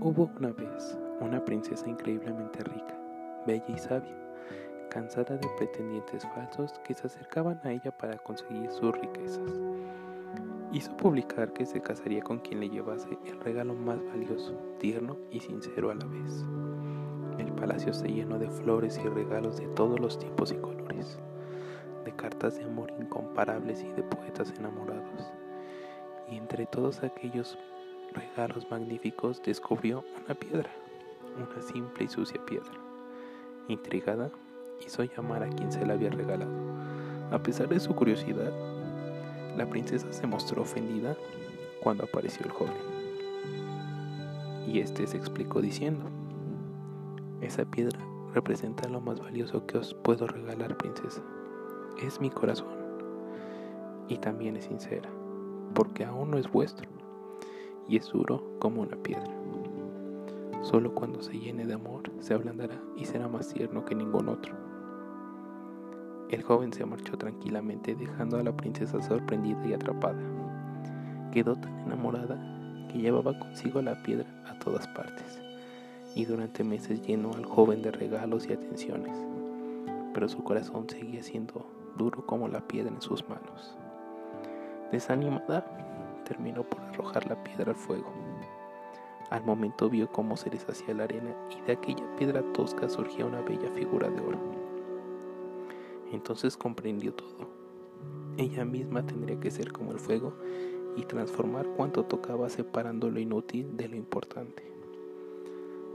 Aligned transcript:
Hubo 0.00 0.30
una 0.38 0.52
vez 0.52 0.96
una 1.20 1.44
princesa 1.44 1.88
increíblemente 1.88 2.62
rica, 2.62 2.96
bella 3.44 3.64
y 3.66 3.78
sabia, 3.78 4.14
cansada 4.90 5.36
de 5.36 5.48
pretendientes 5.58 6.24
falsos 6.36 6.72
que 6.84 6.94
se 6.94 7.08
acercaban 7.08 7.60
a 7.64 7.72
ella 7.72 7.90
para 7.90 8.16
conseguir 8.18 8.70
sus 8.70 8.92
riquezas. 8.92 9.60
Hizo 10.72 10.96
publicar 10.96 11.52
que 11.52 11.66
se 11.66 11.80
casaría 11.80 12.22
con 12.22 12.38
quien 12.38 12.60
le 12.60 12.68
llevase 12.68 13.18
el 13.26 13.40
regalo 13.40 13.74
más 13.74 13.98
valioso, 14.04 14.52
tierno 14.78 15.16
y 15.32 15.40
sincero 15.40 15.90
a 15.90 15.96
la 15.96 16.06
vez. 16.06 16.44
El 17.38 17.52
palacio 17.54 17.92
se 17.92 18.06
llenó 18.06 18.38
de 18.38 18.48
flores 18.48 19.00
y 19.04 19.08
regalos 19.08 19.56
de 19.56 19.66
todos 19.68 19.98
los 19.98 20.16
tipos 20.16 20.52
y 20.52 20.58
colores, 20.58 21.18
de 22.04 22.12
cartas 22.12 22.56
de 22.56 22.62
amor 22.62 22.92
incomparables 23.00 23.82
y 23.82 23.90
de 23.94 24.04
poetas 24.04 24.54
enamorados. 24.56 25.32
Y 26.30 26.36
entre 26.36 26.66
todos 26.66 27.02
aquellos 27.02 27.58
regalos 28.12 28.70
magníficos 28.70 29.42
descubrió 29.42 30.04
una 30.24 30.34
piedra, 30.34 30.70
una 31.36 31.62
simple 31.62 32.04
y 32.04 32.08
sucia 32.08 32.44
piedra. 32.44 32.72
Intrigada, 33.68 34.30
hizo 34.84 35.04
llamar 35.04 35.42
a 35.42 35.48
quien 35.48 35.72
se 35.72 35.84
la 35.84 35.94
había 35.94 36.10
regalado. 36.10 36.50
A 37.30 37.38
pesar 37.42 37.68
de 37.68 37.80
su 37.80 37.94
curiosidad, 37.94 38.52
la 39.56 39.66
princesa 39.68 40.12
se 40.12 40.26
mostró 40.26 40.62
ofendida 40.62 41.16
cuando 41.82 42.04
apareció 42.04 42.44
el 42.46 42.52
joven. 42.52 42.74
Y 44.66 44.80
este 44.80 45.06
se 45.06 45.16
explicó 45.16 45.60
diciendo, 45.60 46.04
esa 47.40 47.64
piedra 47.64 47.98
representa 48.34 48.88
lo 48.88 49.00
más 49.00 49.20
valioso 49.20 49.66
que 49.66 49.78
os 49.78 49.94
puedo 49.94 50.26
regalar, 50.26 50.76
princesa. 50.76 51.22
Es 52.02 52.20
mi 52.20 52.30
corazón. 52.30 52.76
Y 54.08 54.18
también 54.18 54.56
es 54.56 54.64
sincera, 54.64 55.08
porque 55.74 56.04
aún 56.04 56.30
no 56.30 56.38
es 56.38 56.50
vuestro 56.50 56.97
y 57.88 57.96
es 57.96 58.08
duro 58.10 58.42
como 58.58 58.82
una 58.82 58.96
piedra. 58.96 59.32
Solo 60.62 60.94
cuando 60.94 61.22
se 61.22 61.38
llene 61.38 61.64
de 61.64 61.74
amor 61.74 62.10
se 62.20 62.34
ablandará 62.34 62.78
y 62.96 63.04
será 63.04 63.28
más 63.28 63.48
tierno 63.48 63.84
que 63.84 63.94
ningún 63.94 64.28
otro. 64.28 64.54
El 66.30 66.42
joven 66.42 66.72
se 66.72 66.84
marchó 66.84 67.16
tranquilamente 67.16 67.94
dejando 67.94 68.36
a 68.36 68.42
la 68.42 68.54
princesa 68.54 69.00
sorprendida 69.00 69.66
y 69.66 69.72
atrapada. 69.72 70.20
Quedó 71.32 71.56
tan 71.56 71.78
enamorada 71.80 72.36
que 72.92 72.98
llevaba 72.98 73.38
consigo 73.38 73.80
la 73.80 74.02
piedra 74.02 74.26
a 74.46 74.58
todas 74.58 74.86
partes 74.88 75.40
y 76.14 76.24
durante 76.24 76.64
meses 76.64 77.00
llenó 77.02 77.32
al 77.32 77.44
joven 77.46 77.80
de 77.80 77.92
regalos 77.92 78.46
y 78.48 78.52
atenciones, 78.52 79.16
pero 80.12 80.28
su 80.28 80.42
corazón 80.42 80.88
seguía 80.88 81.22
siendo 81.22 81.64
duro 81.96 82.26
como 82.26 82.48
la 82.48 82.66
piedra 82.66 82.92
en 82.92 83.00
sus 83.00 83.26
manos. 83.28 83.76
Desanimada, 84.90 85.64
terminó 86.28 86.62
por 86.62 86.80
arrojar 86.82 87.26
la 87.26 87.42
piedra 87.42 87.72
al 87.72 87.76
fuego. 87.76 88.12
Al 89.30 89.44
momento 89.44 89.88
vio 89.88 90.10
cómo 90.12 90.36
se 90.36 90.50
deshacía 90.50 90.94
la 90.94 91.04
arena 91.04 91.34
y 91.50 91.60
de 91.66 91.72
aquella 91.72 92.04
piedra 92.16 92.42
tosca 92.52 92.88
surgía 92.88 93.26
una 93.26 93.40
bella 93.40 93.70
figura 93.74 94.10
de 94.10 94.20
oro. 94.20 94.38
Entonces 96.12 96.56
comprendió 96.56 97.14
todo. 97.14 97.48
Ella 98.36 98.64
misma 98.64 99.04
tendría 99.04 99.40
que 99.40 99.50
ser 99.50 99.72
como 99.72 99.92
el 99.92 99.98
fuego 99.98 100.34
y 100.96 101.02
transformar 101.02 101.66
cuanto 101.76 102.04
tocaba 102.04 102.48
separando 102.48 103.10
lo 103.10 103.20
inútil 103.20 103.76
de 103.76 103.88
lo 103.88 103.96
importante. 103.96 104.62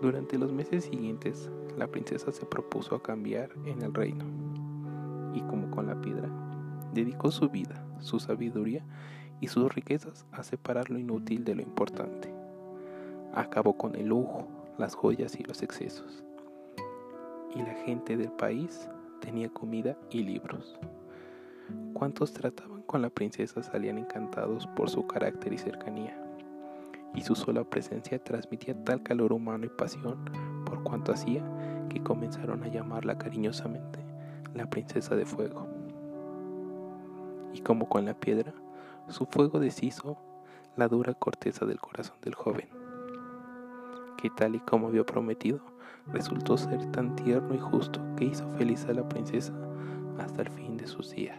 Durante 0.00 0.38
los 0.38 0.52
meses 0.52 0.84
siguientes, 0.84 1.50
la 1.76 1.86
princesa 1.86 2.32
se 2.32 2.46
propuso 2.46 2.94
a 2.94 3.02
cambiar 3.02 3.50
en 3.66 3.82
el 3.82 3.92
reino 3.92 4.24
y 5.34 5.40
como 5.42 5.70
con 5.70 5.86
la 5.86 6.00
piedra, 6.00 6.28
dedicó 6.92 7.30
su 7.30 7.48
vida, 7.48 7.86
su 8.00 8.18
sabiduría 8.18 8.84
y 9.40 9.48
sus 9.48 9.74
riquezas 9.74 10.26
a 10.32 10.42
separar 10.42 10.90
lo 10.90 10.98
inútil 10.98 11.44
de 11.44 11.54
lo 11.54 11.62
importante. 11.62 12.32
Acabó 13.34 13.76
con 13.76 13.94
el 13.94 14.06
lujo, 14.06 14.46
las 14.78 14.94
joyas 14.94 15.38
y 15.38 15.42
los 15.42 15.62
excesos. 15.62 16.24
Y 17.54 17.62
la 17.62 17.74
gente 17.84 18.16
del 18.16 18.30
país 18.32 18.88
tenía 19.20 19.48
comida 19.48 19.96
y 20.10 20.22
libros. 20.22 20.78
Cuantos 21.94 22.32
trataban 22.32 22.82
con 22.82 23.02
la 23.02 23.10
princesa 23.10 23.62
salían 23.62 23.98
encantados 23.98 24.66
por 24.68 24.90
su 24.90 25.06
carácter 25.06 25.52
y 25.52 25.58
cercanía, 25.58 26.20
y 27.14 27.22
su 27.22 27.34
sola 27.34 27.64
presencia 27.64 28.22
transmitía 28.22 28.74
tal 28.84 29.02
calor 29.02 29.32
humano 29.32 29.66
y 29.66 29.68
pasión 29.68 30.18
por 30.64 30.82
cuanto 30.82 31.12
hacía 31.12 31.42
que 31.88 32.02
comenzaron 32.02 32.62
a 32.64 32.68
llamarla 32.68 33.18
cariñosamente 33.18 34.00
la 34.54 34.68
princesa 34.68 35.14
de 35.14 35.26
fuego. 35.26 35.66
Y 37.52 37.60
como 37.60 37.88
con 37.88 38.04
la 38.04 38.14
piedra, 38.14 38.52
su 39.10 39.26
fuego 39.26 39.58
deshizo 39.58 40.16
la 40.76 40.88
dura 40.88 41.14
corteza 41.14 41.66
del 41.66 41.80
corazón 41.80 42.16
del 42.22 42.34
joven, 42.34 42.68
que 44.16 44.30
tal 44.30 44.54
y 44.54 44.60
como 44.60 44.88
había 44.88 45.04
prometido, 45.04 45.60
resultó 46.06 46.56
ser 46.56 46.90
tan 46.92 47.16
tierno 47.16 47.54
y 47.54 47.58
justo 47.58 48.00
que 48.16 48.26
hizo 48.26 48.48
feliz 48.56 48.84
a 48.86 48.94
la 48.94 49.08
princesa 49.08 49.52
hasta 50.18 50.42
el 50.42 50.50
fin 50.50 50.76
de 50.76 50.86
sus 50.86 51.10
días. 51.10 51.38